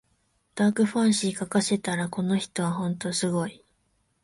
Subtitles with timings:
[0.55, 3.63] ダークファンタジー書かせたらこの人はほんとすごい